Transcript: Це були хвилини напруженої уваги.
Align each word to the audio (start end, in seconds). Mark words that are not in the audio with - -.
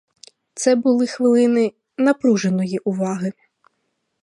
Це 0.53 0.75
були 0.75 1.07
хвилини 1.07 1.73
напруженої 1.97 2.77
уваги. 2.79 3.33